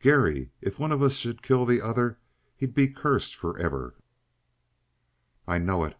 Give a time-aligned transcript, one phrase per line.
[0.00, 2.18] "Garry, if one of us should kill the other,
[2.56, 3.94] he'd be cursed forever!"
[5.46, 5.96] "I know it."